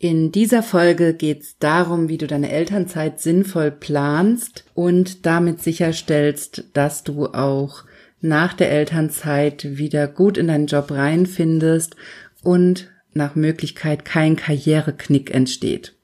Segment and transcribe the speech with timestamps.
[0.00, 6.66] In dieser Folge geht es darum, wie du deine Elternzeit sinnvoll planst und damit sicherstellst,
[6.72, 7.82] dass du auch
[8.20, 11.96] nach der Elternzeit wieder gut in deinen Job reinfindest
[12.44, 15.96] und nach Möglichkeit kein Karriereknick entsteht.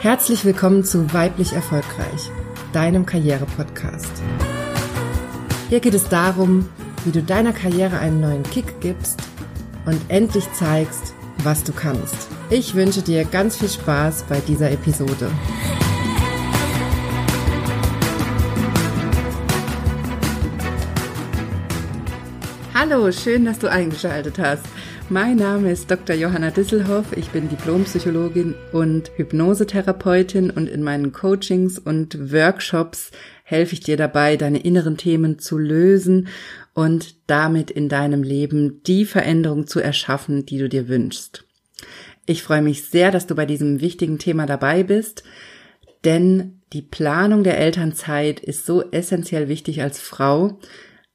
[0.00, 2.30] Herzlich willkommen zu Weiblich Erfolgreich,
[2.72, 4.22] deinem Karriere-Podcast.
[5.68, 6.70] Hier geht es darum,
[7.04, 9.20] wie du deiner Karriere einen neuen Kick gibst
[9.86, 12.28] und endlich zeigst, was du kannst.
[12.50, 15.30] Ich wünsche dir ganz viel Spaß bei dieser Episode.
[22.74, 24.64] Hallo, schön, dass du eingeschaltet hast.
[25.08, 26.16] Mein Name ist Dr.
[26.16, 27.16] Johanna Disselhoff.
[27.16, 33.12] Ich bin Diplompsychologin und Hypnosetherapeutin und in meinen Coachings und Workshops
[33.44, 36.28] helfe ich dir dabei, deine inneren Themen zu lösen
[36.76, 41.44] und damit in deinem Leben die Veränderung zu erschaffen, die du dir wünschst.
[42.26, 45.24] Ich freue mich sehr, dass du bei diesem wichtigen Thema dabei bist,
[46.04, 50.60] denn die Planung der Elternzeit ist so essentiell wichtig als Frau,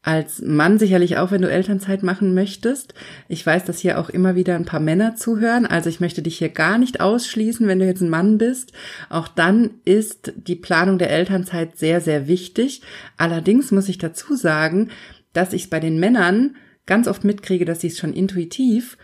[0.01, 2.95] als Mann sicherlich auch, wenn du Elternzeit machen möchtest.
[3.27, 5.67] Ich weiß, dass hier auch immer wieder ein paar Männer zuhören.
[5.67, 8.71] Also ich möchte dich hier gar nicht ausschließen, wenn du jetzt ein Mann bist.
[9.11, 12.81] Auch dann ist die Planung der Elternzeit sehr, sehr wichtig.
[13.15, 14.89] Allerdings muss ich dazu sagen,
[15.33, 18.97] dass ich es bei den Männern ganz oft mitkriege, dass sie es schon intuitiv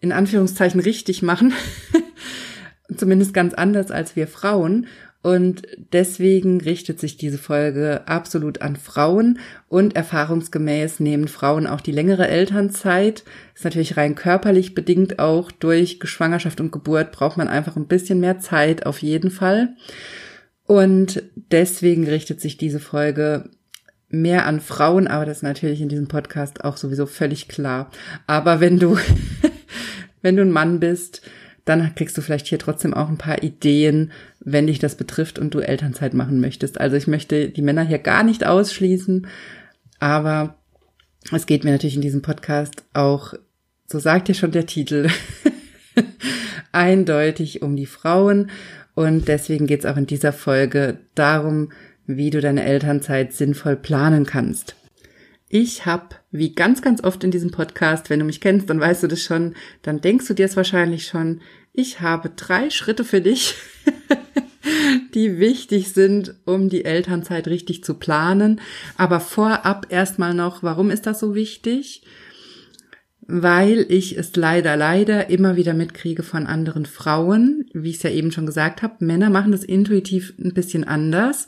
[0.00, 1.52] in Anführungszeichen richtig machen.
[2.96, 4.86] Zumindest ganz anders als wir Frauen.
[5.20, 5.62] Und
[5.92, 12.28] deswegen richtet sich diese Folge absolut an Frauen und erfahrungsgemäß nehmen Frauen auch die längere
[12.28, 13.24] Elternzeit.
[13.54, 18.20] Ist natürlich rein körperlich bedingt auch durch Schwangerschaft und Geburt braucht man einfach ein bisschen
[18.20, 19.74] mehr Zeit auf jeden Fall.
[20.64, 23.50] Und deswegen richtet sich diese Folge
[24.08, 27.90] mehr an Frauen, aber das ist natürlich in diesem Podcast auch sowieso völlig klar.
[28.26, 28.96] Aber wenn du,
[30.22, 31.22] wenn du ein Mann bist,
[31.64, 35.52] dann kriegst du vielleicht hier trotzdem auch ein paar Ideen, wenn dich das betrifft und
[35.52, 36.80] du Elternzeit machen möchtest.
[36.80, 39.26] Also ich möchte die Männer hier gar nicht ausschließen,
[39.98, 40.56] aber
[41.30, 43.34] es geht mir natürlich in diesem Podcast auch,
[43.86, 45.08] so sagt ja schon der Titel,
[46.72, 48.50] eindeutig um die Frauen.
[48.94, 51.70] Und deswegen geht es auch in dieser Folge darum,
[52.08, 54.74] wie du deine Elternzeit sinnvoll planen kannst.
[55.50, 59.02] Ich habe, wie ganz, ganz oft in diesem Podcast, wenn du mich kennst, dann weißt
[59.02, 61.42] du das schon, dann denkst du dir es wahrscheinlich schon,
[61.72, 63.54] ich habe drei Schritte für dich,
[65.14, 68.60] die wichtig sind, um die Elternzeit richtig zu planen.
[68.96, 72.02] Aber vorab erstmal noch, warum ist das so wichtig?
[73.20, 78.10] Weil ich es leider, leider immer wieder mitkriege von anderen Frauen, wie ich es ja
[78.10, 79.04] eben schon gesagt habe.
[79.04, 81.46] Männer machen das intuitiv ein bisschen anders.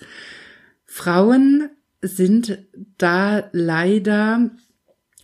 [0.93, 1.71] Frauen
[2.03, 2.59] sind
[2.99, 4.51] da leider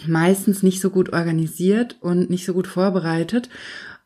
[0.06, 3.48] meistens nicht so gut organisiert und nicht so gut vorbereitet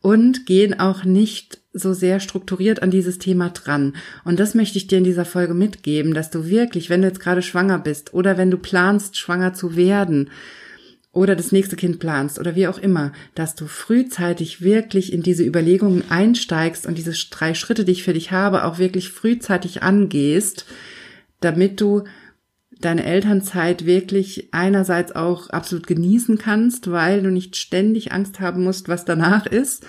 [0.00, 3.94] und gehen auch nicht so sehr strukturiert an dieses Thema dran.
[4.24, 7.20] Und das möchte ich dir in dieser Folge mitgeben, dass du wirklich, wenn du jetzt
[7.20, 10.30] gerade schwanger bist oder wenn du planst, schwanger zu werden
[11.12, 15.44] oder das nächste Kind planst oder wie auch immer, dass du frühzeitig wirklich in diese
[15.44, 20.64] Überlegungen einsteigst und diese drei Schritte, die ich für dich habe, auch wirklich frühzeitig angehst,
[21.40, 22.04] damit du
[22.80, 28.88] deine Elternzeit wirklich einerseits auch absolut genießen kannst, weil du nicht ständig Angst haben musst,
[28.88, 29.84] was danach ist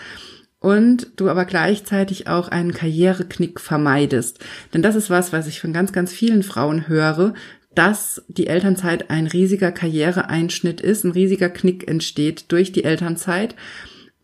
[0.60, 4.40] und du aber gleichzeitig auch einen Karriereknick vermeidest.
[4.74, 7.34] Denn das ist was, was ich von ganz, ganz vielen Frauen höre,
[7.74, 13.56] dass die Elternzeit ein riesiger Karriereeinschnitt ist, ein riesiger Knick entsteht durch die Elternzeit.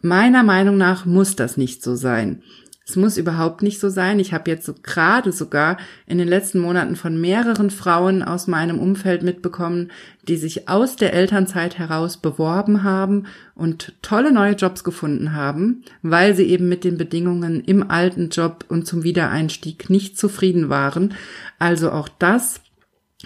[0.02, 2.44] Meiner Meinung nach muss das nicht so sein.
[2.88, 4.18] Es muss überhaupt nicht so sein.
[4.18, 8.80] Ich habe jetzt so gerade sogar in den letzten Monaten von mehreren Frauen aus meinem
[8.80, 9.92] Umfeld mitbekommen,
[10.26, 16.34] die sich aus der Elternzeit heraus beworben haben und tolle neue Jobs gefunden haben, weil
[16.34, 21.14] sie eben mit den Bedingungen im alten Job und zum Wiedereinstieg nicht zufrieden waren.
[21.60, 22.62] Also auch das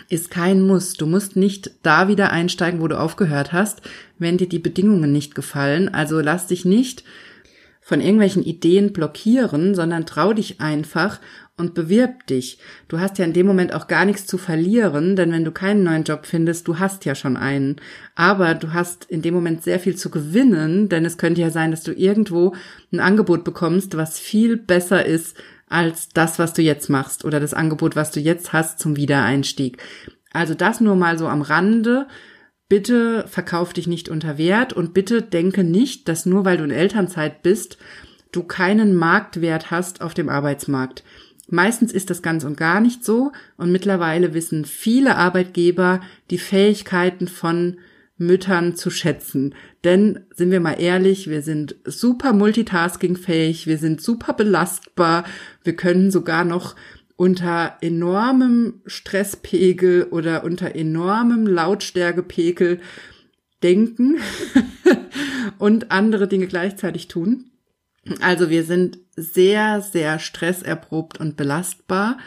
[0.09, 0.93] ist kein Muss.
[0.93, 3.83] Du musst nicht da wieder einsteigen, wo du aufgehört hast,
[4.17, 5.93] wenn dir die Bedingungen nicht gefallen.
[5.93, 7.03] Also lass dich nicht
[7.81, 11.19] von irgendwelchen Ideen blockieren, sondern trau dich einfach
[11.57, 12.59] und bewirb dich.
[12.87, 15.83] Du hast ja in dem Moment auch gar nichts zu verlieren, denn wenn du keinen
[15.83, 17.77] neuen Job findest, du hast ja schon einen.
[18.15, 21.71] Aber du hast in dem Moment sehr viel zu gewinnen, denn es könnte ja sein,
[21.71, 22.55] dass du irgendwo
[22.91, 25.35] ein Angebot bekommst, was viel besser ist
[25.67, 29.77] als das, was du jetzt machst oder das Angebot, was du jetzt hast zum Wiedereinstieg.
[30.33, 32.07] Also das nur mal so am Rande
[32.71, 36.71] bitte verkauf dich nicht unter Wert und bitte denke nicht, dass nur weil du in
[36.71, 37.77] Elternzeit bist,
[38.31, 41.03] du keinen Marktwert hast auf dem Arbeitsmarkt.
[41.49, 47.27] Meistens ist das ganz und gar nicht so und mittlerweile wissen viele Arbeitgeber die Fähigkeiten
[47.27, 47.75] von
[48.17, 49.53] Müttern zu schätzen.
[49.83, 55.25] Denn, sind wir mal ehrlich, wir sind super multitaskingfähig, wir sind super belastbar,
[55.65, 56.77] wir können sogar noch
[57.21, 62.79] unter enormem Stresspegel oder unter enormem Lautstärkepegel
[63.61, 64.17] denken
[65.59, 67.51] und andere Dinge gleichzeitig tun.
[68.21, 72.17] Also wir sind sehr, sehr stresserprobt und belastbar.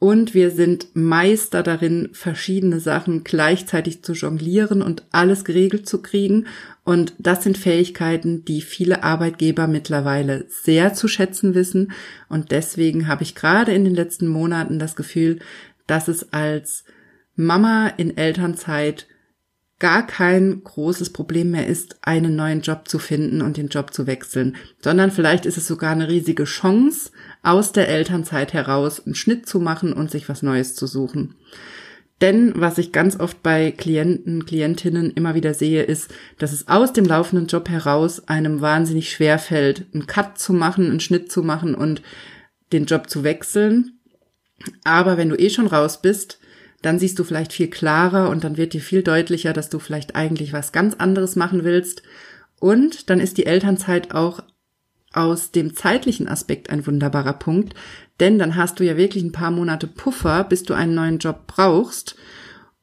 [0.00, 6.46] Und wir sind Meister darin, verschiedene Sachen gleichzeitig zu jonglieren und alles geregelt zu kriegen.
[6.84, 11.90] Und das sind Fähigkeiten, die viele Arbeitgeber mittlerweile sehr zu schätzen wissen.
[12.28, 15.40] Und deswegen habe ich gerade in den letzten Monaten das Gefühl,
[15.88, 16.84] dass es als
[17.34, 19.06] Mama in Elternzeit
[19.78, 24.06] gar kein großes Problem mehr ist, einen neuen Job zu finden und den Job zu
[24.06, 27.10] wechseln, sondern vielleicht ist es sogar eine riesige Chance,
[27.42, 31.36] aus der Elternzeit heraus einen Schnitt zu machen und sich was Neues zu suchen.
[32.20, 36.92] Denn was ich ganz oft bei Klienten, Klientinnen immer wieder sehe, ist, dass es aus
[36.92, 41.44] dem laufenden Job heraus einem wahnsinnig schwer fällt, einen Cut zu machen, einen Schnitt zu
[41.44, 42.02] machen und
[42.72, 44.00] den Job zu wechseln.
[44.82, 46.37] Aber wenn du eh schon raus bist,
[46.82, 50.14] dann siehst du vielleicht viel klarer und dann wird dir viel deutlicher, dass du vielleicht
[50.14, 52.02] eigentlich was ganz anderes machen willst.
[52.60, 54.42] Und dann ist die Elternzeit auch
[55.12, 57.74] aus dem zeitlichen Aspekt ein wunderbarer Punkt,
[58.20, 61.46] denn dann hast du ja wirklich ein paar Monate Puffer, bis du einen neuen Job
[61.46, 62.16] brauchst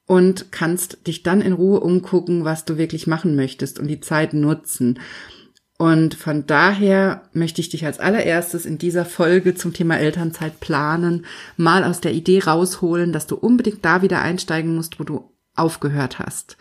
[0.08, 4.34] und kannst dich dann in Ruhe umgucken, was du wirklich machen möchtest und die Zeit
[4.34, 5.00] nutzen.
[5.78, 11.26] Und von daher möchte ich dich als allererstes in dieser Folge zum Thema Elternzeit planen,
[11.58, 16.20] mal aus der Idee rausholen, dass du unbedingt da wieder einsteigen musst, wo du aufgehört
[16.20, 16.56] hast.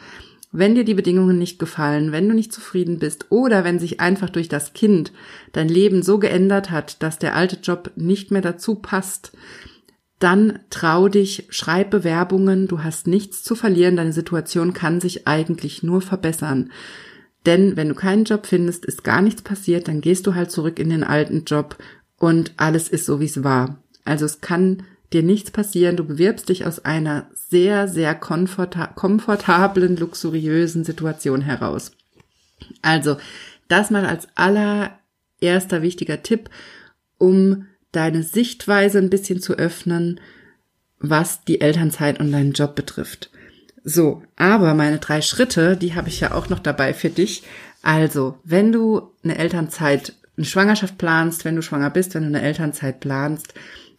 [0.50, 4.30] Wenn dir die Bedingungen nicht gefallen, wenn du nicht zufrieden bist oder wenn sich einfach
[4.30, 5.12] durch das Kind
[5.52, 9.32] dein Leben so geändert hat, dass der alte Job nicht mehr dazu passt,
[10.20, 15.82] dann trau dich, schreib Bewerbungen, du hast nichts zu verlieren, deine Situation kann sich eigentlich
[15.82, 16.70] nur verbessern.
[17.46, 20.78] Denn wenn du keinen Job findest, ist gar nichts passiert, dann gehst du halt zurück
[20.78, 21.76] in den alten Job
[22.18, 23.82] und alles ist so, wie es war.
[24.04, 25.96] Also es kann dir nichts passieren.
[25.96, 31.92] Du bewirbst dich aus einer sehr, sehr komforta komfortablen, luxuriösen Situation heraus.
[32.82, 33.16] Also
[33.68, 36.50] das mal als allererster wichtiger Tipp,
[37.18, 40.20] um deine Sichtweise ein bisschen zu öffnen,
[40.98, 43.30] was die Elternzeit und deinen Job betrifft.
[43.84, 47.42] So, aber meine drei Schritte, die habe ich ja auch noch dabei für dich.
[47.82, 52.42] Also, wenn du eine Elternzeit, eine Schwangerschaft planst, wenn du schwanger bist, wenn du eine
[52.42, 53.52] Elternzeit planst,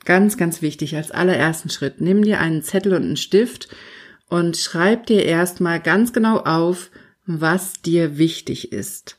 [0.04, 3.70] ganz, ganz wichtig, als allerersten Schritt, nimm dir einen Zettel und einen Stift
[4.28, 6.90] und schreib dir erstmal ganz genau auf,
[7.28, 9.18] was dir wichtig ist.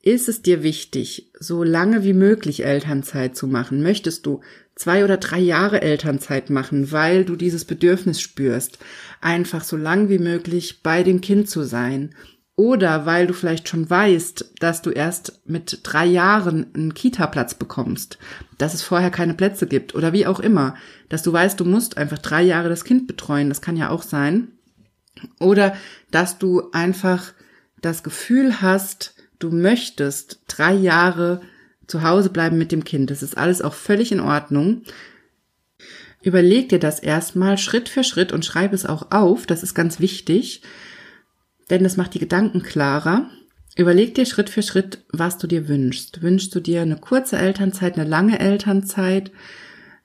[0.00, 3.82] Ist es dir wichtig, so lange wie möglich Elternzeit zu machen?
[3.82, 4.40] Möchtest du
[4.74, 8.78] zwei oder drei Jahre Elternzeit machen, weil du dieses Bedürfnis spürst,
[9.24, 12.14] einfach so lang wie möglich bei dem Kind zu sein.
[12.56, 18.18] Oder weil du vielleicht schon weißt, dass du erst mit drei Jahren einen Kita-Platz bekommst,
[18.58, 20.76] dass es vorher keine Plätze gibt oder wie auch immer,
[21.08, 24.02] dass du weißt, du musst einfach drei Jahre das Kind betreuen, das kann ja auch
[24.02, 24.52] sein.
[25.40, 25.74] Oder
[26.12, 27.32] dass du einfach
[27.80, 31.40] das Gefühl hast, du möchtest drei Jahre
[31.88, 33.10] zu Hause bleiben mit dem Kind.
[33.10, 34.82] Das ist alles auch völlig in Ordnung.
[36.24, 39.44] Überleg dir das erstmal Schritt für Schritt und schreib es auch auf.
[39.44, 40.62] Das ist ganz wichtig,
[41.68, 43.28] denn das macht die Gedanken klarer.
[43.76, 46.22] Überleg dir Schritt für Schritt, was du dir wünschst.
[46.22, 49.32] Wünschst du dir eine kurze Elternzeit, eine lange Elternzeit?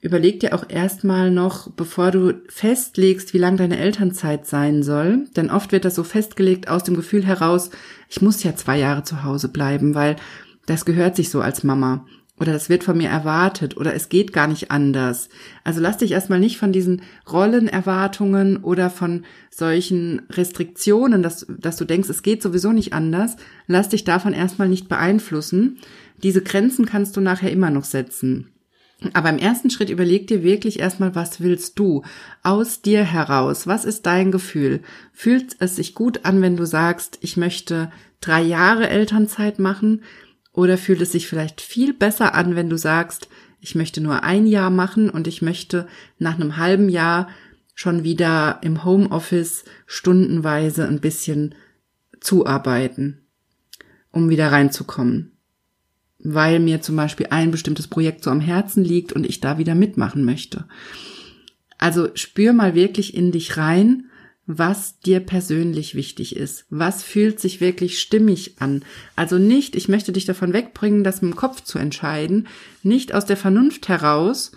[0.01, 5.25] Überleg dir auch erstmal noch, bevor du festlegst, wie lang deine Elternzeit sein soll.
[5.37, 7.69] Denn oft wird das so festgelegt aus dem Gefühl heraus,
[8.09, 10.17] ich muss ja zwei Jahre zu Hause bleiben, weil
[10.65, 12.05] das gehört sich so als Mama
[12.39, 15.29] oder das wird von mir erwartet oder es geht gar nicht anders.
[15.63, 21.85] Also lass dich erstmal nicht von diesen Rollenerwartungen oder von solchen Restriktionen, dass, dass du
[21.85, 23.35] denkst, es geht sowieso nicht anders,
[23.67, 25.77] lass dich davon erstmal nicht beeinflussen.
[26.23, 28.51] Diese Grenzen kannst du nachher immer noch setzen.
[29.13, 32.03] Aber im ersten Schritt überleg dir wirklich erstmal, was willst du
[32.43, 33.65] aus dir heraus?
[33.65, 34.81] Was ist dein Gefühl?
[35.13, 40.01] Fühlt es sich gut an, wenn du sagst, ich möchte drei Jahre Elternzeit machen?
[40.51, 43.29] Oder fühlt es sich vielleicht viel besser an, wenn du sagst,
[43.61, 45.87] ich möchte nur ein Jahr machen und ich möchte
[46.17, 47.29] nach einem halben Jahr
[47.75, 51.55] schon wieder im Homeoffice stundenweise ein bisschen
[52.19, 53.21] zuarbeiten,
[54.11, 55.31] um wieder reinzukommen.
[56.19, 59.75] Weil mir zum Beispiel ein bestimmtes Projekt so am Herzen liegt und ich da wieder
[59.75, 60.65] mitmachen möchte.
[61.77, 64.09] Also spür mal wirklich in dich rein
[64.51, 66.65] was dir persönlich wichtig ist.
[66.71, 68.83] Was fühlt sich wirklich stimmig an?
[69.15, 72.47] Also nicht, ich möchte dich davon wegbringen, das mit dem Kopf zu entscheiden,
[72.81, 74.51] nicht aus der Vernunft heraus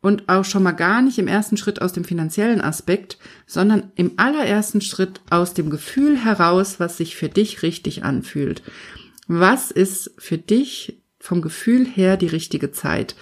[0.00, 4.12] und auch schon mal gar nicht im ersten Schritt aus dem finanziellen Aspekt, sondern im
[4.16, 8.62] allerersten Schritt aus dem Gefühl heraus, was sich für dich richtig anfühlt.
[9.26, 13.16] Was ist für dich vom Gefühl her die richtige Zeit?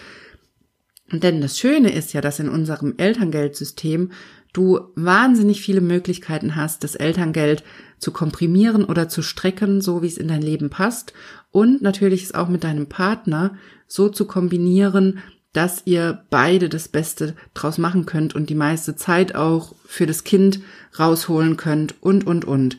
[1.13, 4.13] Denn das Schöne ist ja, dass in unserem Elterngeldsystem
[4.53, 7.63] du wahnsinnig viele Möglichkeiten hast, das Elterngeld
[7.99, 11.13] zu komprimieren oder zu strecken, so wie es in dein Leben passt.
[11.51, 15.19] Und natürlich es auch mit deinem Partner so zu kombinieren,
[15.53, 20.25] dass ihr beide das Beste draus machen könnt und die meiste Zeit auch für das
[20.25, 20.61] Kind
[20.99, 22.79] rausholen könnt und, und, und.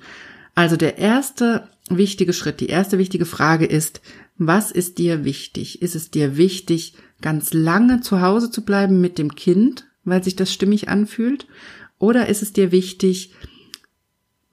[0.55, 4.01] Also der erste wichtige Schritt, die erste wichtige Frage ist,
[4.37, 5.81] was ist dir wichtig?
[5.81, 10.35] Ist es dir wichtig, ganz lange zu Hause zu bleiben mit dem Kind, weil sich
[10.35, 11.47] das stimmig anfühlt?
[11.97, 13.33] Oder ist es dir wichtig,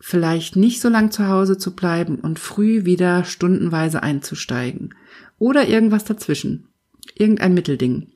[0.00, 4.94] vielleicht nicht so lang zu Hause zu bleiben und früh wieder stundenweise einzusteigen?
[5.38, 6.68] Oder irgendwas dazwischen?
[7.14, 8.08] irgendein Mittelding.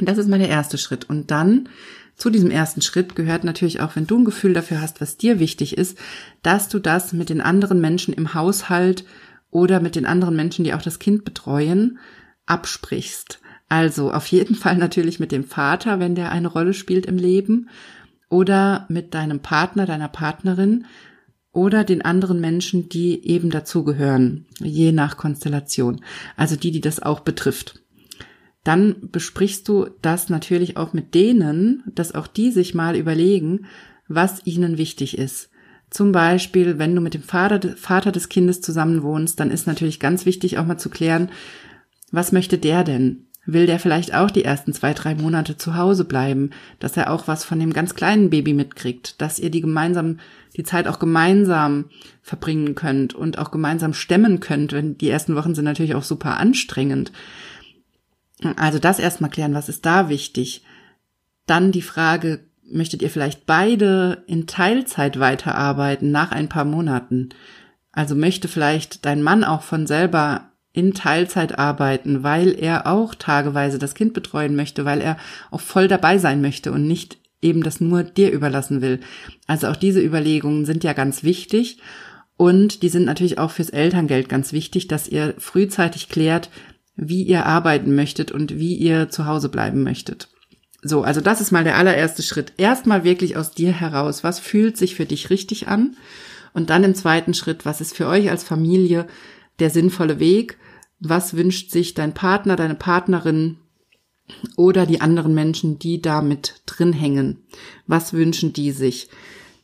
[0.00, 1.08] Das ist mal der erste Schritt.
[1.08, 1.68] Und dann
[2.16, 5.38] zu diesem ersten Schritt gehört natürlich auch, wenn du ein Gefühl dafür hast, was dir
[5.38, 5.98] wichtig ist,
[6.42, 9.04] dass du das mit den anderen Menschen im Haushalt
[9.50, 11.98] oder mit den anderen Menschen, die auch das Kind betreuen,
[12.46, 13.40] absprichst.
[13.72, 17.70] Also auf jeden Fall natürlich mit dem Vater, wenn der eine Rolle spielt im Leben,
[18.28, 20.84] oder mit deinem Partner, deiner Partnerin
[21.52, 26.04] oder den anderen Menschen, die eben dazugehören, je nach Konstellation.
[26.36, 27.82] Also die, die das auch betrifft
[28.64, 33.66] dann besprichst du das natürlich auch mit denen, dass auch die sich mal überlegen,
[34.06, 35.50] was ihnen wichtig ist.
[35.90, 39.98] Zum Beispiel, wenn du mit dem Vater, Vater des Kindes zusammen wohnst, dann ist natürlich
[39.98, 41.30] ganz wichtig auch mal zu klären,
[42.12, 43.26] was möchte der denn?
[43.44, 47.26] Will der vielleicht auch die ersten zwei, drei Monate zu Hause bleiben, dass er auch
[47.26, 50.20] was von dem ganz kleinen Baby mitkriegt, dass ihr die gemeinsam,
[50.56, 51.86] die Zeit auch gemeinsam
[52.22, 56.38] verbringen könnt und auch gemeinsam stemmen könnt, wenn die ersten Wochen sind natürlich auch super
[56.38, 57.10] anstrengend.
[58.56, 60.64] Also das erstmal klären, was ist da wichtig?
[61.46, 67.30] Dann die Frage, möchtet ihr vielleicht beide in Teilzeit weiterarbeiten nach ein paar Monaten?
[67.90, 73.78] Also möchte vielleicht dein Mann auch von selber in Teilzeit arbeiten, weil er auch tageweise
[73.78, 75.16] das Kind betreuen möchte, weil er
[75.50, 79.00] auch voll dabei sein möchte und nicht eben das nur dir überlassen will.
[79.46, 81.78] Also auch diese Überlegungen sind ja ganz wichtig
[82.36, 86.48] und die sind natürlich auch fürs Elterngeld ganz wichtig, dass ihr frühzeitig klärt,
[86.96, 90.28] wie ihr arbeiten möchtet und wie ihr zu Hause bleiben möchtet.
[90.82, 92.54] So, also das ist mal der allererste Schritt.
[92.56, 94.24] Erstmal wirklich aus dir heraus.
[94.24, 95.96] Was fühlt sich für dich richtig an?
[96.54, 99.06] Und dann im zweiten Schritt, was ist für euch als Familie
[99.58, 100.58] der sinnvolle Weg?
[101.00, 103.58] Was wünscht sich dein Partner, deine Partnerin
[104.56, 107.38] oder die anderen Menschen, die da mit drin hängen?
[107.86, 109.08] Was wünschen die sich?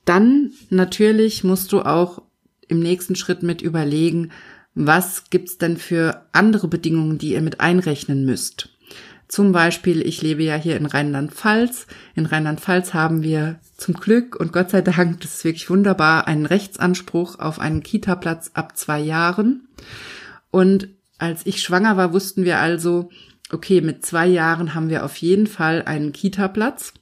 [0.04, 2.22] Dann natürlich musst du auch
[2.66, 4.32] im nächsten Schritt mit überlegen,
[4.74, 8.70] was gibt's denn für andere Bedingungen, die ihr mit einrechnen müsst?
[9.28, 11.86] Zum Beispiel, ich lebe ja hier in Rheinland-Pfalz.
[12.14, 16.46] In Rheinland-Pfalz haben wir zum Glück und Gott sei Dank, das ist wirklich wunderbar, einen
[16.46, 19.68] Rechtsanspruch auf einen Kita-Platz ab zwei Jahren.
[20.50, 23.10] Und als ich schwanger war, wussten wir also,
[23.52, 26.94] okay, mit zwei Jahren haben wir auf jeden Fall einen Kita-Platz.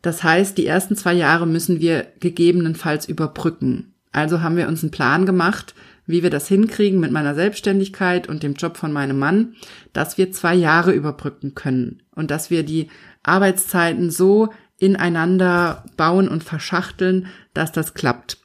[0.00, 3.94] Das heißt, die ersten zwei Jahre müssen wir gegebenenfalls überbrücken.
[4.12, 5.74] Also haben wir uns einen Plan gemacht,
[6.06, 9.54] wie wir das hinkriegen mit meiner Selbstständigkeit und dem Job von meinem Mann,
[9.92, 12.88] dass wir zwei Jahre überbrücken können und dass wir die
[13.22, 18.38] Arbeitszeiten so ineinander bauen und verschachteln, dass das klappt.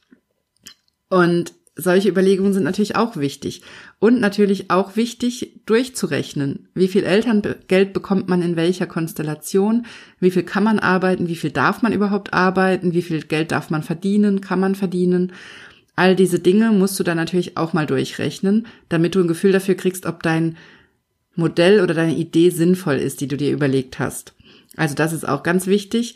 [1.08, 3.62] Und solche Überlegungen sind natürlich auch wichtig.
[3.98, 6.68] Und natürlich auch wichtig, durchzurechnen.
[6.74, 9.86] Wie viel Elterngeld bekommt man in welcher Konstellation?
[10.18, 11.28] Wie viel kann man arbeiten?
[11.28, 12.92] Wie viel darf man überhaupt arbeiten?
[12.92, 14.40] Wie viel Geld darf man verdienen?
[14.40, 15.32] Kann man verdienen?
[16.00, 19.74] All diese Dinge musst du dann natürlich auch mal durchrechnen, damit du ein Gefühl dafür
[19.74, 20.56] kriegst, ob dein
[21.34, 24.32] Modell oder deine Idee sinnvoll ist, die du dir überlegt hast.
[24.78, 26.14] Also das ist auch ganz wichtig.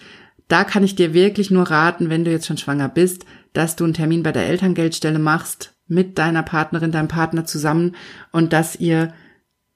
[0.49, 3.85] Da kann ich dir wirklich nur raten, wenn du jetzt schon schwanger bist, dass du
[3.85, 7.95] einen Termin bei der Elterngeldstelle machst mit deiner Partnerin, deinem Partner zusammen
[8.33, 9.13] und dass ihr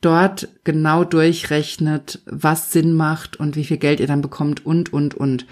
[0.01, 5.13] dort genau durchrechnet, was Sinn macht und wie viel Geld ihr dann bekommt und, und,
[5.13, 5.45] und.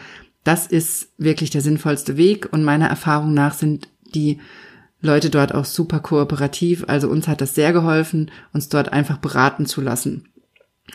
[0.45, 4.39] Das ist wirklich der sinnvollste Weg und meiner Erfahrung nach sind die
[5.01, 6.85] Leute dort auch super kooperativ.
[6.87, 10.29] Also uns hat das sehr geholfen, uns dort einfach beraten zu lassen.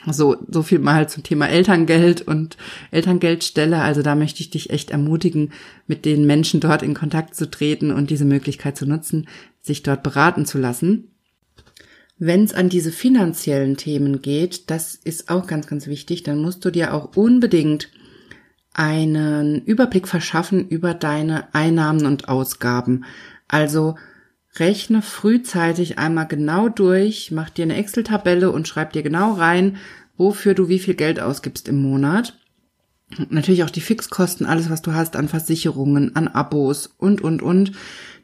[0.10, 2.58] So, so viel mal zum Thema Elterngeld und
[2.92, 3.82] Elterngeldstelle.
[3.82, 5.52] Also da möchte ich dich echt ermutigen,
[5.86, 9.28] mit den Menschen dort in Kontakt zu treten und diese Möglichkeit zu nutzen,
[9.62, 11.10] sich dort beraten zu lassen.
[12.18, 16.64] Wenn es an diese finanziellen Themen geht, das ist auch ganz, ganz wichtig, dann musst
[16.64, 17.90] du dir auch unbedingt
[18.74, 23.06] einen Überblick verschaffen über deine Einnahmen und Ausgaben.
[23.48, 23.96] Also
[24.56, 29.78] rechne frühzeitig einmal genau durch, mach dir eine Excel-Tabelle und schreib dir genau rein,
[30.18, 32.38] wofür du wie viel Geld ausgibst im Monat.
[33.30, 37.74] Natürlich auch die Fixkosten, alles, was du hast an Versicherungen, an Abos und, und, und.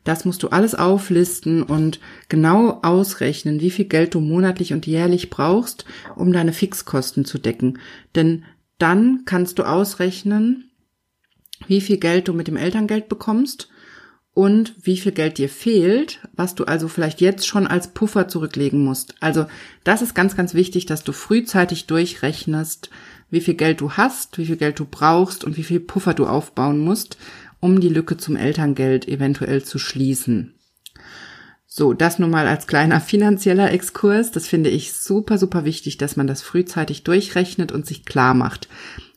[0.05, 1.99] Das musst du alles auflisten und
[2.29, 5.83] genau ausrechnen, wie viel Geld du monatlich und jährlich brauchst,
[6.15, 7.79] um deine Fixkosten zu decken.
[8.15, 8.45] Denn
[8.77, 10.71] dann kannst du ausrechnen,
[11.67, 13.69] wie viel Geld du mit dem Elterngeld bekommst
[14.33, 18.83] und wie viel Geld dir fehlt, was du also vielleicht jetzt schon als Puffer zurücklegen
[18.83, 19.15] musst.
[19.19, 19.47] Also
[19.83, 22.91] das ist ganz, ganz wichtig, dass du frühzeitig durchrechnest,
[23.31, 26.27] wie viel Geld du hast, wie viel Geld du brauchst und wie viel Puffer du
[26.27, 27.17] aufbauen musst,
[27.59, 30.53] um die Lücke zum Elterngeld eventuell zu schließen.
[31.79, 34.31] So, das nun mal als kleiner finanzieller Exkurs.
[34.31, 38.67] Das finde ich super, super wichtig, dass man das frühzeitig durchrechnet und sich klar macht.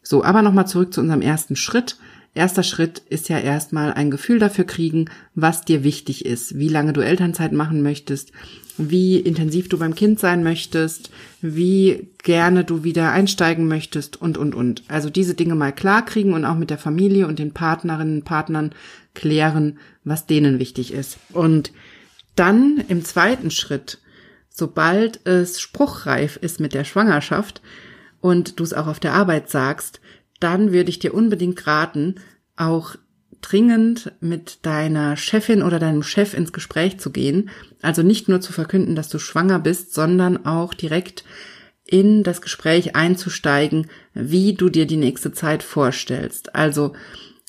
[0.03, 1.97] So, aber nochmal zurück zu unserem ersten Schritt.
[2.35, 6.93] Erster Schritt ist ja erstmal ein Gefühl dafür kriegen, was dir wichtig ist, wie lange
[6.93, 8.31] du Elternzeit machen möchtest,
[8.77, 14.55] wie intensiv du beim Kind sein möchtest, wie gerne du wieder einsteigen möchtest und, und,
[14.55, 14.83] und.
[14.89, 18.25] Also diese Dinge mal klar kriegen und auch mit der Familie und den Partnerinnen und
[18.27, 18.73] Partnern
[19.15, 21.17] klären, was denen wichtig ist.
[21.33, 21.73] Und
[22.41, 23.99] dann im zweiten Schritt,
[24.49, 27.61] sobald es spruchreif ist mit der Schwangerschaft
[28.21, 30.01] und du es auch auf der Arbeit sagst,
[30.41, 32.15] dann würde ich dir unbedingt raten,
[32.57, 32.97] auch
[33.43, 37.51] dringend mit deiner Chefin oder deinem Chef ins Gespräch zu gehen.
[37.83, 41.25] Also nicht nur zu verkünden, dass du schwanger bist, sondern auch direkt
[41.85, 46.55] in das Gespräch einzusteigen, wie du dir die nächste Zeit vorstellst.
[46.55, 46.95] Also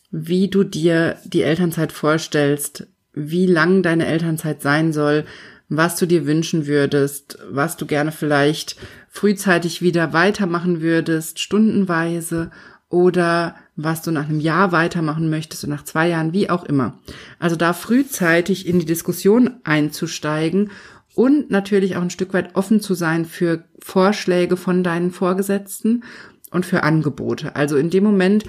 [0.10, 5.26] wie du dir die Elternzeit vorstellst, wie lang deine Elternzeit sein soll,
[5.70, 8.76] was du dir wünschen würdest, was du gerne vielleicht
[9.10, 12.52] frühzeitig wieder weitermachen würdest, stundenweise
[12.90, 17.00] oder was du nach einem Jahr weitermachen möchtest oder nach zwei Jahren, wie auch immer.
[17.40, 20.72] Also da frühzeitig in die Diskussion einzusteigen
[21.16, 26.04] und natürlich auch ein Stück weit offen zu sein für Vorschläge von deinen Vorgesetzten
[26.52, 27.56] und für Angebote.
[27.56, 28.44] Also in dem Moment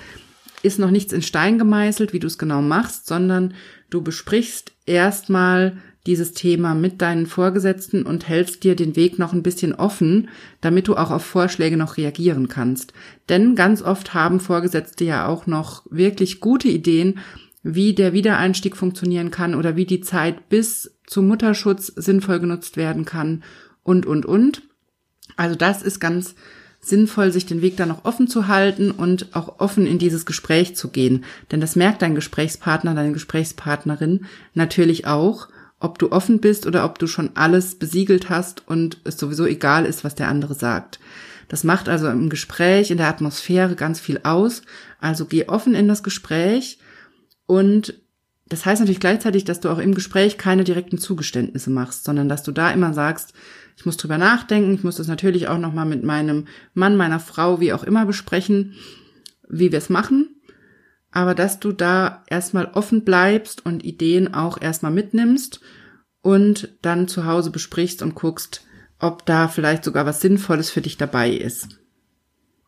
[0.62, 3.54] ist noch nichts in Stein gemeißelt, wie du es genau machst, sondern
[3.90, 5.76] du besprichst erstmal
[6.06, 10.28] dieses Thema mit deinen Vorgesetzten und hältst dir den Weg noch ein bisschen offen,
[10.60, 12.92] damit du auch auf Vorschläge noch reagieren kannst.
[13.28, 17.20] Denn ganz oft haben Vorgesetzte ja auch noch wirklich gute Ideen,
[17.62, 23.04] wie der Wiedereinstieg funktionieren kann oder wie die Zeit bis zum Mutterschutz sinnvoll genutzt werden
[23.04, 23.44] kann
[23.84, 24.62] und, und, und.
[25.36, 26.34] Also das ist ganz
[26.84, 30.76] sinnvoll, sich den Weg da noch offen zu halten und auch offen in dieses Gespräch
[30.76, 31.24] zu gehen.
[31.50, 35.48] Denn das merkt dein Gesprächspartner, deine Gesprächspartnerin natürlich auch
[35.82, 39.84] ob du offen bist oder ob du schon alles besiegelt hast und es sowieso egal
[39.84, 41.00] ist, was der andere sagt.
[41.48, 44.62] Das macht also im Gespräch, in der Atmosphäre ganz viel aus.
[45.00, 46.78] Also geh offen in das Gespräch
[47.46, 47.94] und
[48.46, 52.42] das heißt natürlich gleichzeitig, dass du auch im Gespräch keine direkten Zugeständnisse machst, sondern dass
[52.42, 53.32] du da immer sagst,
[53.82, 57.60] ich muss drüber nachdenken, ich muss das natürlich auch nochmal mit meinem Mann, meiner Frau,
[57.60, 58.74] wie auch immer besprechen,
[59.48, 60.28] wie wir es machen
[61.12, 65.60] aber dass du da erstmal offen bleibst und Ideen auch erstmal mitnimmst
[66.22, 68.64] und dann zu Hause besprichst und guckst,
[68.98, 71.80] ob da vielleicht sogar was Sinnvolles für dich dabei ist.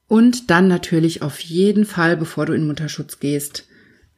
[0.06, 3.66] Und dann natürlich auf jeden Fall, bevor du in Mutterschutz gehst,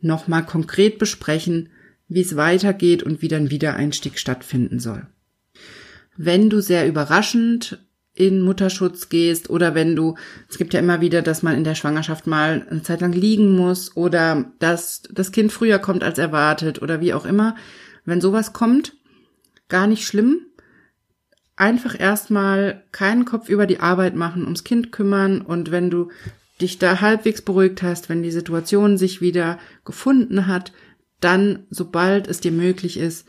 [0.01, 1.71] nochmal konkret besprechen,
[2.09, 5.07] wie es weitergeht und wie dein Wiedereinstieg stattfinden soll.
[6.17, 7.79] Wenn du sehr überraschend
[8.17, 10.17] in Mutterschutz gehst oder wenn du,
[10.49, 13.55] es gibt ja immer wieder, dass man in der Schwangerschaft mal eine Zeit lang liegen
[13.55, 17.57] muss oder dass das Kind früher kommt als erwartet oder wie auch immer.
[18.07, 18.95] Wenn sowas kommt,
[19.69, 20.41] gar nicht schlimm.
[21.57, 26.11] Einfach erstmal keinen Kopf über die Arbeit machen, ums Kind kümmern und wenn du
[26.61, 30.73] dich da halbwegs beruhigt hast, wenn die Situation sich wieder gefunden hat,
[31.21, 33.27] dann, sobald es dir möglich ist,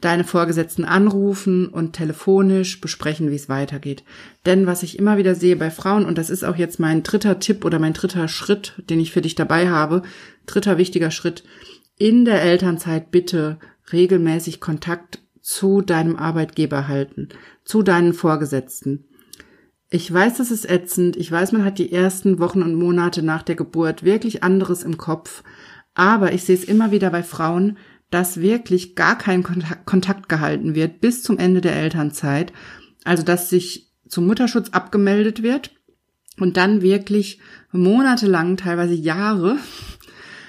[0.00, 4.04] deine Vorgesetzten anrufen und telefonisch besprechen, wie es weitergeht.
[4.46, 7.38] Denn was ich immer wieder sehe bei Frauen, und das ist auch jetzt mein dritter
[7.38, 10.02] Tipp oder mein dritter Schritt, den ich für dich dabei habe,
[10.46, 11.44] dritter wichtiger Schritt,
[11.98, 13.58] in der Elternzeit bitte
[13.92, 17.28] regelmäßig Kontakt zu deinem Arbeitgeber halten,
[17.64, 19.04] zu deinen Vorgesetzten.
[19.90, 21.16] Ich weiß, das ist ätzend.
[21.16, 24.96] Ich weiß, man hat die ersten Wochen und Monate nach der Geburt wirklich anderes im
[24.96, 25.42] Kopf.
[25.94, 27.76] Aber ich sehe es immer wieder bei Frauen,
[28.10, 29.44] dass wirklich gar kein
[29.84, 32.52] Kontakt gehalten wird bis zum Ende der Elternzeit.
[33.04, 35.70] Also dass sich zum Mutterschutz abgemeldet wird
[36.38, 37.38] und dann wirklich
[37.70, 39.56] monatelang, teilweise Jahre,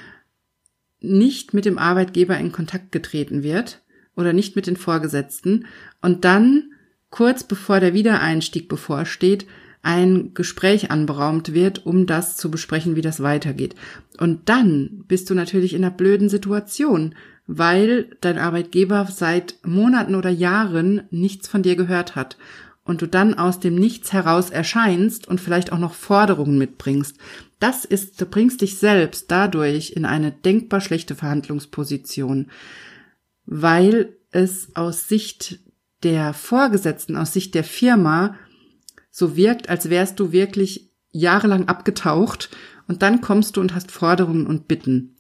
[1.00, 3.82] nicht mit dem Arbeitgeber in Kontakt getreten wird
[4.15, 5.65] oder nicht mit den Vorgesetzten
[6.02, 6.71] und dann
[7.10, 9.45] kurz bevor der Wiedereinstieg bevorsteht,
[9.84, 13.76] ein Gespräch anberaumt wird, um das zu besprechen, wie das weitergeht.
[14.19, 17.15] Und dann bist du natürlich in einer blöden Situation,
[17.54, 22.38] weil dein Arbeitgeber seit Monaten oder Jahren nichts von dir gehört hat.
[22.84, 27.16] und du dann aus dem Nichts heraus erscheinst und vielleicht auch noch Forderungen mitbringst.
[27.60, 32.50] Das ist, du bringst dich selbst dadurch in eine denkbar schlechte Verhandlungsposition,
[33.46, 35.60] weil es aus Sicht
[36.02, 38.36] der Vorgesetzten, aus Sicht der Firma
[39.12, 42.50] so wirkt, als wärst du wirklich jahrelang abgetaucht
[42.88, 45.16] und dann kommst du und hast Forderungen und Bitten.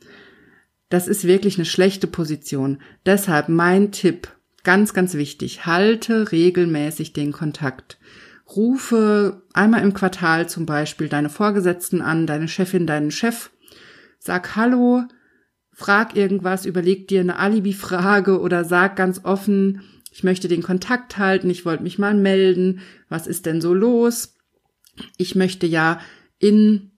[0.91, 2.81] Das ist wirklich eine schlechte Position.
[3.05, 4.27] Deshalb mein Tipp,
[4.65, 7.97] ganz, ganz wichtig, halte regelmäßig den Kontakt.
[8.57, 13.51] Rufe einmal im Quartal zum Beispiel deine Vorgesetzten an, deine Chefin, deinen Chef.
[14.19, 15.03] Sag Hallo,
[15.71, 21.49] frag irgendwas, überleg dir eine Alibi-Frage oder sag ganz offen, ich möchte den Kontakt halten,
[21.49, 24.35] ich wollte mich mal melden, was ist denn so los?
[25.15, 26.01] Ich möchte ja
[26.37, 26.90] in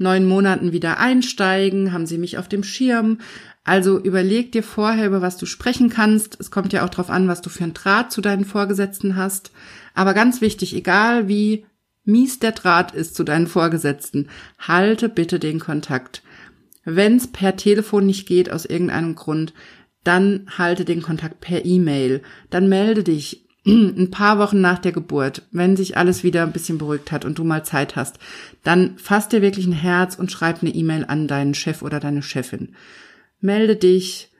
[0.00, 3.18] neun Monaten wieder einsteigen, haben Sie mich auf dem Schirm?
[3.62, 6.38] Also überleg dir vorher, über was du sprechen kannst.
[6.40, 9.52] Es kommt ja auch darauf an, was du für einen Draht zu deinen Vorgesetzten hast.
[9.94, 11.66] Aber ganz wichtig, egal wie
[12.04, 16.22] mies der Draht ist zu deinen Vorgesetzten, halte bitte den Kontakt.
[16.84, 19.52] Wenn es per Telefon nicht geht aus irgendeinem Grund,
[20.02, 22.22] dann halte den Kontakt per E-Mail.
[22.48, 26.78] Dann melde dich ein paar Wochen nach der Geburt, wenn sich alles wieder ein bisschen
[26.78, 28.18] beruhigt hat und du mal Zeit hast,
[28.62, 32.22] dann fass dir wirklich ein Herz und schreib eine E-Mail an deinen Chef oder deine
[32.22, 32.74] Chefin.
[33.40, 34.30] Melde dich,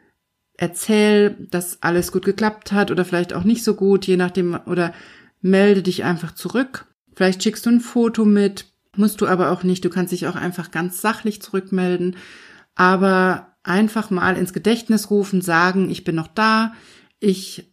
[0.57, 4.93] erzähl, dass alles gut geklappt hat oder vielleicht auch nicht so gut, je nachdem, oder
[5.40, 6.87] melde dich einfach zurück.
[7.14, 10.37] Vielleicht schickst du ein Foto mit, musst du aber auch nicht, du kannst dich auch
[10.37, 12.16] einfach ganz sachlich zurückmelden,
[12.75, 16.73] aber einfach mal ins Gedächtnis rufen, sagen, ich bin noch da,
[17.21, 17.69] ich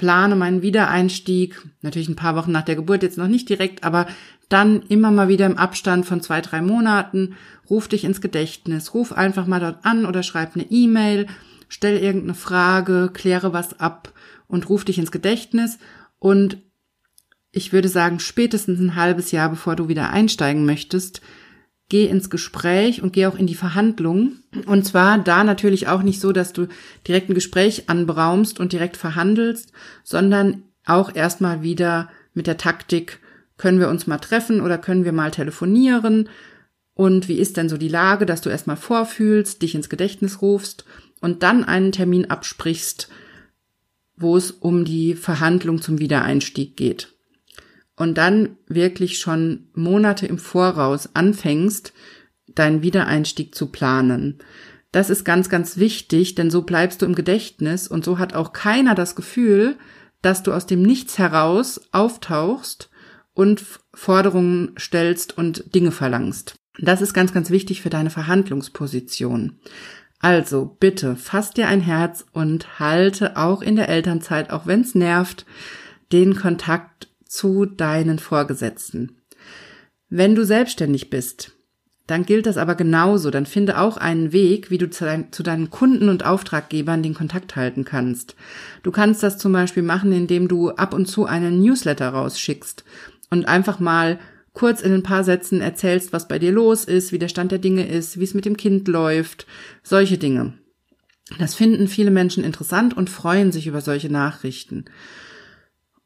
[0.00, 4.06] plane meinen Wiedereinstieg, natürlich ein paar Wochen nach der Geburt, jetzt noch nicht direkt, aber
[4.48, 7.34] dann immer mal wieder im Abstand von zwei, drei Monaten,
[7.68, 11.26] ruf dich ins Gedächtnis, ruf einfach mal dort an oder schreib eine E-Mail,
[11.68, 14.14] stell irgendeine Frage, kläre was ab
[14.48, 15.76] und ruf dich ins Gedächtnis.
[16.18, 16.56] Und
[17.52, 21.20] ich würde sagen, spätestens ein halbes Jahr, bevor du wieder einsteigen möchtest,
[21.90, 24.36] geh ins Gespräch und geh auch in die Verhandlung.
[24.64, 26.68] Und zwar da natürlich auch nicht so, dass du
[27.06, 29.72] direkt ein Gespräch anberaumst und direkt verhandelst,
[30.02, 33.20] sondern auch erstmal wieder mit der Taktik,
[33.58, 36.30] können wir uns mal treffen oder können wir mal telefonieren?
[36.94, 40.86] Und wie ist denn so die Lage, dass du erstmal vorfühlst, dich ins Gedächtnis rufst
[41.20, 43.10] und dann einen Termin absprichst,
[44.16, 47.12] wo es um die Verhandlung zum Wiedereinstieg geht
[48.00, 51.92] und dann wirklich schon Monate im Voraus anfängst,
[52.48, 54.38] deinen Wiedereinstieg zu planen.
[54.90, 58.54] Das ist ganz, ganz wichtig, denn so bleibst du im Gedächtnis und so hat auch
[58.54, 59.76] keiner das Gefühl,
[60.22, 62.88] dass du aus dem Nichts heraus auftauchst
[63.34, 66.54] und Forderungen stellst und Dinge verlangst.
[66.78, 69.60] Das ist ganz, ganz wichtig für deine Verhandlungsposition.
[70.20, 74.94] Also bitte, fass dir ein Herz und halte auch in der Elternzeit, auch wenn es
[74.94, 75.44] nervt,
[76.12, 79.20] den Kontakt zu deinen Vorgesetzten.
[80.08, 81.52] Wenn du selbstständig bist,
[82.08, 83.30] dann gilt das aber genauso.
[83.30, 87.14] Dann finde auch einen Weg, wie du zu, dein, zu, deinen Kunden und Auftraggebern den
[87.14, 88.34] Kontakt halten kannst.
[88.82, 92.84] Du kannst das zum Beispiel machen, indem du ab und zu einen Newsletter rausschickst
[93.30, 94.18] und einfach mal
[94.52, 97.60] kurz in ein paar Sätzen erzählst, was bei dir los ist, wie der Stand der
[97.60, 99.46] Dinge ist, wie es mit dem Kind läuft,
[99.84, 100.54] solche Dinge.
[101.38, 104.86] Das finden viele Menschen interessant und freuen sich über solche Nachrichten.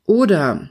[0.04, 0.68] Oder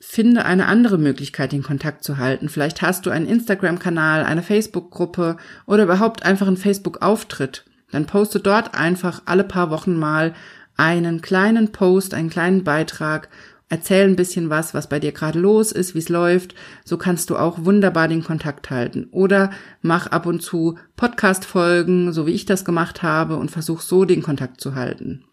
[0.00, 2.48] finde eine andere Möglichkeit, den Kontakt zu halten.
[2.48, 7.64] Vielleicht hast du einen Instagram-Kanal, eine Facebook-Gruppe oder überhaupt einfach einen Facebook-Auftritt.
[7.90, 10.34] Dann poste dort einfach alle paar Wochen mal
[10.76, 13.28] einen kleinen Post, einen kleinen Beitrag,
[13.68, 16.54] erzähl ein bisschen was, was bei dir gerade los ist, wie es läuft.
[16.84, 19.08] So kannst du auch wunderbar den Kontakt halten.
[19.10, 19.50] Oder
[19.82, 24.22] mach ab und zu Podcast-Folgen, so wie ich das gemacht habe, und versuch so den
[24.22, 25.24] Kontakt zu halten.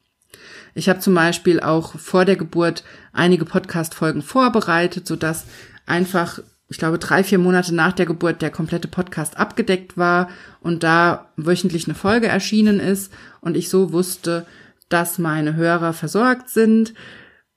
[0.78, 2.84] Ich habe zum Beispiel auch vor der Geburt
[3.14, 5.46] einige Podcast-Folgen vorbereitet, sodass
[5.86, 10.84] einfach, ich glaube, drei, vier Monate nach der Geburt der komplette Podcast abgedeckt war und
[10.84, 14.46] da wöchentlich eine Folge erschienen ist und ich so wusste,
[14.90, 16.94] dass meine Hörer versorgt sind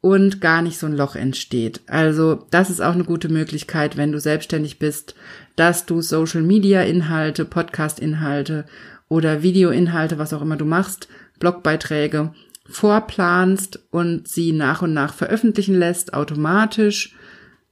[0.00, 1.81] und gar nicht so ein Loch entsteht.
[1.88, 5.16] Also das ist auch eine gute Möglichkeit, wenn du selbstständig bist,
[5.57, 8.64] dass du Social-Media-Inhalte, Podcast-Inhalte
[9.09, 11.09] oder Video-Inhalte, was auch immer du machst,
[11.40, 12.33] Blogbeiträge
[12.68, 17.14] vorplanst und sie nach und nach veröffentlichen lässt, automatisch,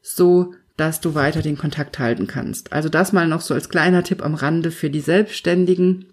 [0.00, 2.72] so dass du weiter den Kontakt halten kannst.
[2.72, 6.06] Also das mal noch so als kleiner Tipp am Rande für die Selbstständigen.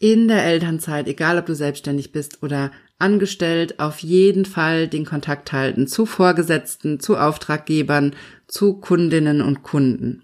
[0.00, 5.52] In der Elternzeit, egal ob du selbstständig bist oder angestellt, auf jeden Fall den Kontakt
[5.52, 8.14] halten zu Vorgesetzten, zu Auftraggebern,
[8.46, 10.22] zu Kundinnen und Kunden.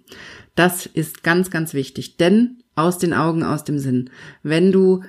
[0.54, 4.10] Das ist ganz, ganz wichtig, denn aus den Augen, aus dem Sinn.
[4.42, 5.02] Wenn du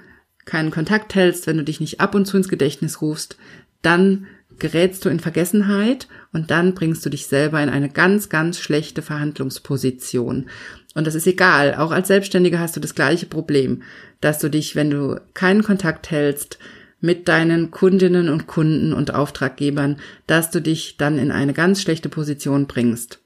[0.46, 3.38] keinen Kontakt hältst, wenn du dich nicht ab und zu ins Gedächtnis rufst,
[3.82, 4.28] dann
[4.60, 9.02] gerätst du in Vergessenheit und dann bringst du dich selber in eine ganz, ganz schlechte
[9.02, 10.48] Verhandlungsposition.
[10.94, 11.76] Und das ist egal.
[11.76, 13.82] Auch als Selbstständiger hast du das gleiche Problem,
[14.20, 16.60] dass du dich, wenn du keinen Kontakt hältst,
[17.00, 22.10] mit deinen Kundinnen und Kunden und Auftraggebern, dass du dich dann in eine ganz schlechte
[22.10, 23.21] Position bringst.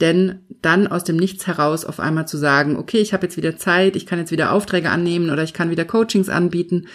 [0.00, 3.56] Denn dann aus dem Nichts heraus auf einmal zu sagen, okay, ich habe jetzt wieder
[3.56, 6.86] Zeit, ich kann jetzt wieder Aufträge annehmen oder ich kann wieder Coachings anbieten,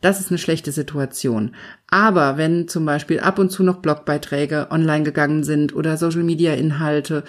[0.00, 1.54] das ist eine schlechte Situation.
[1.88, 6.54] Aber wenn zum Beispiel ab und zu noch Blogbeiträge online gegangen sind oder Social Media
[6.54, 7.24] Inhalte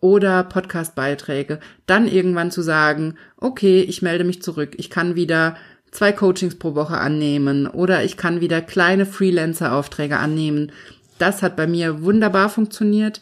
[0.00, 5.56] oder Podcastbeiträge, dann irgendwann zu sagen, okay, ich melde mich zurück, ich kann wieder
[5.90, 10.72] zwei Coachings pro Woche annehmen oder ich kann wieder kleine Freelancer-Aufträge annehmen.
[11.18, 13.20] Das hat bei mir wunderbar funktioniert.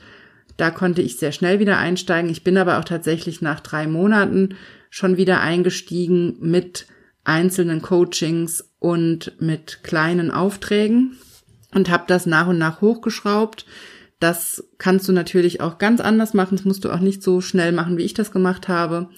[0.57, 2.31] Da konnte ich sehr schnell wieder einsteigen.
[2.31, 4.57] Ich bin aber auch tatsächlich nach drei Monaten
[4.90, 6.87] schon wieder eingestiegen mit
[7.25, 11.19] einzelnen Coachings und mit kleinen Aufträgen
[11.75, 13.66] und habe das nach und nach hochgeschraubt.
[14.21, 16.57] Das kannst du natürlich auch ganz anders machen.
[16.57, 19.11] Das musst du auch nicht so schnell machen, wie ich das gemacht habe.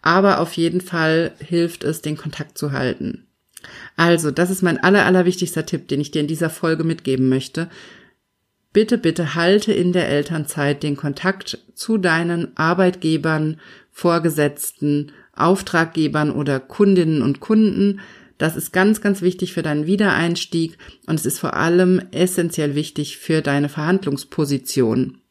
[0.00, 3.26] Aber auf jeden Fall hilft es, den Kontakt zu halten.
[3.96, 7.68] Also, das ist mein aller, allerwichtigster Tipp, den ich dir in dieser Folge mitgeben möchte.
[8.76, 13.58] Bitte, bitte halte in der Elternzeit den Kontakt zu deinen Arbeitgebern,
[13.90, 18.00] Vorgesetzten, Auftraggebern oder Kundinnen und Kunden.
[18.36, 23.16] Das ist ganz, ganz wichtig für deinen Wiedereinstieg und es ist vor allem essentiell wichtig
[23.16, 25.22] für deine Verhandlungsposition.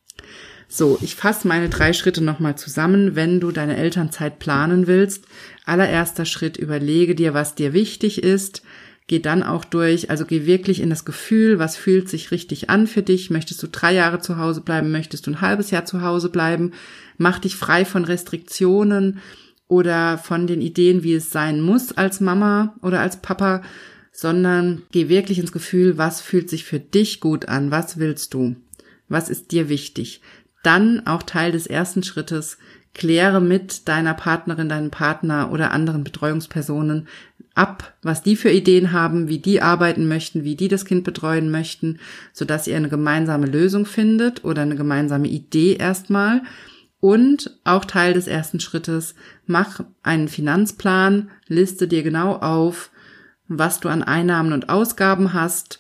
[0.67, 5.25] So, ich fasse meine drei Schritte nochmal zusammen, wenn du deine Elternzeit planen willst.
[5.65, 8.63] Allererster Schritt, überlege dir, was dir wichtig ist.
[9.07, 12.87] Geh dann auch durch, also geh wirklich in das Gefühl, was fühlt sich richtig an
[12.87, 13.29] für dich.
[13.29, 14.91] Möchtest du drei Jahre zu Hause bleiben?
[14.91, 16.71] Möchtest du ein halbes Jahr zu Hause bleiben?
[17.17, 19.19] Mach dich frei von Restriktionen
[19.67, 23.61] oder von den Ideen, wie es sein muss als Mama oder als Papa,
[24.11, 27.69] sondern geh wirklich ins Gefühl, was fühlt sich für dich gut an?
[27.69, 28.55] Was willst du?
[29.07, 30.21] Was ist dir wichtig?
[30.65, 32.57] dann auch Teil des ersten Schrittes,
[32.93, 37.07] kläre mit deiner Partnerin, deinem Partner oder anderen Betreuungspersonen
[37.55, 41.49] ab, was die für Ideen haben, wie die arbeiten möchten, wie die das Kind betreuen
[41.49, 41.99] möchten,
[42.33, 46.41] sodass ihr eine gemeinsame Lösung findet oder eine gemeinsame Idee erstmal.
[46.99, 49.15] Und auch Teil des ersten Schrittes,
[49.45, 52.91] mach einen Finanzplan, liste dir genau auf,
[53.47, 55.79] was du an Einnahmen und Ausgaben hast,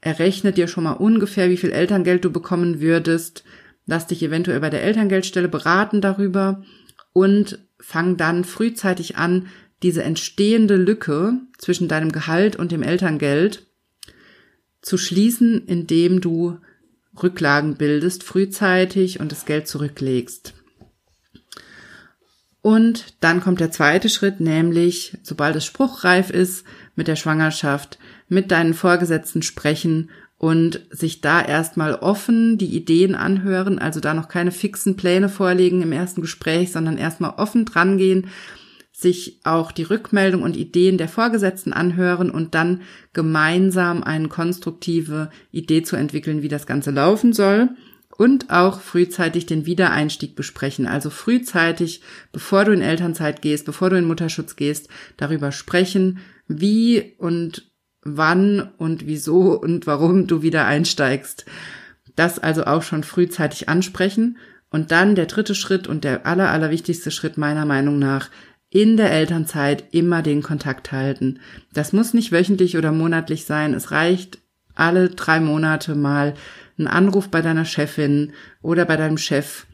[0.00, 3.44] errechne dir schon mal ungefähr, wie viel Elterngeld du bekommen würdest,
[3.86, 6.62] lass dich eventuell bei der Elterngeldstelle beraten darüber.
[7.12, 9.48] Und fang dann frühzeitig an,
[9.82, 13.66] diese entstehende Lücke zwischen deinem Gehalt und dem Elterngeld
[14.80, 16.58] zu schließen, indem du
[17.20, 20.54] Rücklagen bildest frühzeitig und das Geld zurücklegst.
[22.62, 26.64] Und dann kommt der zweite Schritt, nämlich, sobald es spruchreif ist
[26.94, 33.80] mit der Schwangerschaft, mit deinen Vorgesetzten sprechen und sich da erstmal offen die Ideen anhören,
[33.80, 38.28] also da noch keine fixen Pläne vorlegen im ersten Gespräch, sondern erstmal offen drangehen,
[39.02, 45.82] sich auch die Rückmeldung und Ideen der Vorgesetzten anhören und dann gemeinsam eine konstruktive Idee
[45.82, 47.70] zu entwickeln, wie das Ganze laufen soll
[48.16, 50.86] und auch frühzeitig den Wiedereinstieg besprechen.
[50.86, 57.14] Also frühzeitig, bevor du in Elternzeit gehst, bevor du in Mutterschutz gehst, darüber sprechen, wie
[57.18, 57.70] und
[58.04, 61.46] wann und wieso und warum du wieder einsteigst.
[62.16, 64.38] Das also auch schon frühzeitig ansprechen.
[64.70, 68.30] Und dann der dritte Schritt und der aller, allerwichtigste Schritt meiner Meinung nach,
[68.72, 71.40] in der Elternzeit immer den Kontakt halten.
[71.74, 73.74] Das muss nicht wöchentlich oder monatlich sein.
[73.74, 74.38] Es reicht
[74.74, 76.34] alle drei Monate mal
[76.78, 78.32] ein Anruf bei deiner Chefin
[78.62, 79.66] oder bei deinem Chef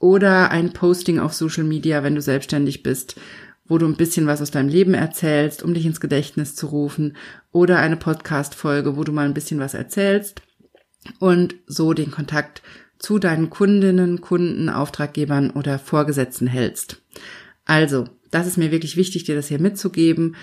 [0.00, 3.16] oder ein Posting auf Social Media, wenn du selbstständig bist
[3.68, 7.16] wo du ein bisschen was aus deinem Leben erzählst, um dich ins Gedächtnis zu rufen,
[7.52, 10.42] oder eine Podcast-Folge, wo du mal ein bisschen was erzählst
[11.20, 12.62] und so den Kontakt
[12.98, 17.02] zu deinen Kundinnen, Kunden, Auftraggebern oder Vorgesetzten hältst.
[17.64, 20.36] Also, das ist mir wirklich wichtig, dir das hier mitzugeben.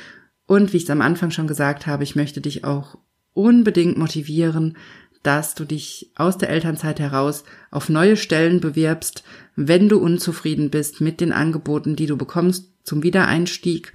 [0.48, 2.98] Und wie ich es am Anfang schon gesagt habe, ich möchte dich auch
[3.34, 4.78] unbedingt motivieren,
[5.24, 9.24] dass du dich aus der Elternzeit heraus auf neue Stellen bewirbst,
[9.56, 13.94] wenn du unzufrieden bist mit den Angeboten, die du bekommst zum Wiedereinstieg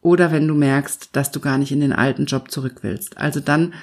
[0.00, 3.16] oder wenn du merkst, dass du gar nicht in den alten Job zurück willst.
[3.16, 3.74] Also dann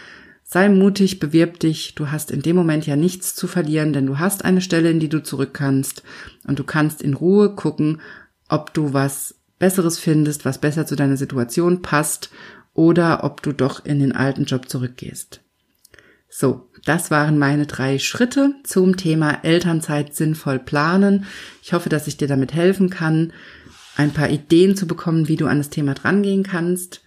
[0.44, 1.96] sei mutig, bewirb dich.
[1.96, 5.00] Du hast in dem Moment ja nichts zu verlieren, denn du hast eine Stelle, in
[5.00, 6.04] die du zurück kannst
[6.48, 8.02] und du kannst in Ruhe gucken,
[8.50, 12.32] ob du was Besseres findest, was besser zu deiner Situation passt
[12.74, 15.42] oder ob du doch in den alten Job zurückgehst.
[16.30, 21.26] So, das waren meine drei Schritte zum Thema Elternzeit sinnvoll planen.
[21.62, 23.34] Ich hoffe, dass ich dir damit helfen kann,
[23.98, 27.02] ein paar Ideen zu bekommen, wie du an das Thema drangehen kannst.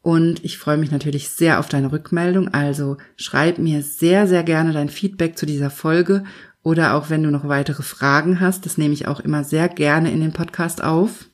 [0.00, 2.48] Und ich freue mich natürlich sehr auf deine Rückmeldung.
[2.48, 6.24] Also schreib mir sehr, sehr gerne dein Feedback zu dieser Folge
[6.62, 8.64] oder auch wenn du noch weitere Fragen hast.
[8.64, 11.27] Das nehme ich auch immer sehr gerne in den Podcast auf.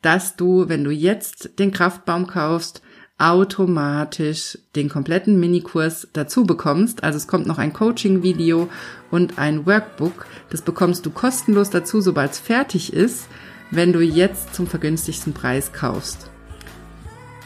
[0.00, 2.80] dass du, wenn du jetzt den Kraftbaum kaufst,
[3.18, 7.04] automatisch den kompletten Minikurs dazu bekommst.
[7.04, 8.70] Also es kommt noch ein Coaching-Video
[9.10, 10.24] und ein Workbook.
[10.48, 13.26] Das bekommst du kostenlos dazu, sobald es fertig ist,
[13.70, 16.30] wenn du jetzt zum vergünstigsten Preis kaufst.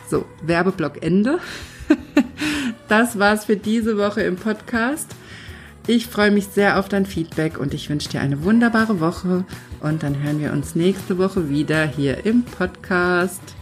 [0.09, 1.41] So, Werbeblock Ende.
[2.89, 5.09] das war's für diese Woche im Podcast.
[5.89, 9.45] Ich freue mich sehr auf dein Feedback und ich wünsche dir eine wunderbare Woche
[9.81, 13.56] und dann hören wir uns nächste Woche wieder hier im Podcast.